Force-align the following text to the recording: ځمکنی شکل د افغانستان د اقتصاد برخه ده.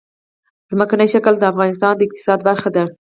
ځمکنی 0.71 1.07
شکل 1.13 1.33
د 1.37 1.43
افغانستان 1.51 1.93
د 1.95 2.01
اقتصاد 2.07 2.39
برخه 2.47 2.69
ده. 2.75 2.83